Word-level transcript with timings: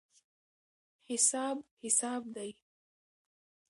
حساب 1.09 1.57
حساب 1.85 2.23
دی. 2.35 2.49